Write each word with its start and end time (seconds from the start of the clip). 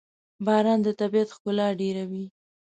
باران 0.45 0.79
د 0.85 0.87
طبیعت 0.99 1.29
ښکلا 1.35 1.67
ډېروي. 1.79 2.25